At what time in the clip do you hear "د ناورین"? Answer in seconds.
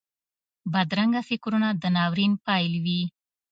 1.81-2.33